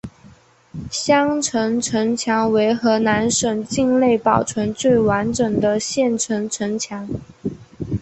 [0.89, 7.07] 襄城城墙为河南省境内保存最完整的县城城墙。